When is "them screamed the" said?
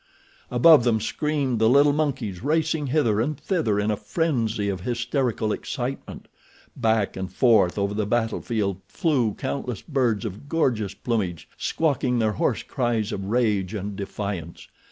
0.83-1.69